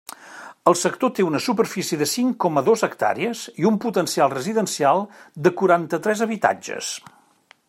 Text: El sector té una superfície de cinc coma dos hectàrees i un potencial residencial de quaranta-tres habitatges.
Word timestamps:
El 0.69 0.77
sector 0.83 1.11
té 1.19 1.25
una 1.25 1.41
superfície 1.47 1.99
de 2.03 2.07
cinc 2.13 2.39
coma 2.47 2.63
dos 2.71 2.85
hectàrees 2.89 3.45
i 3.65 3.69
un 3.73 3.79
potencial 3.87 4.35
residencial 4.37 5.07
de 5.49 5.57
quaranta-tres 5.61 6.29
habitatges. 6.29 6.95